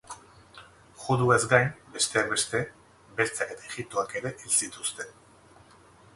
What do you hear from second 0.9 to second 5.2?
Juduez gain, besteak beste, beltzak eta ijitoak ere hil zituzten.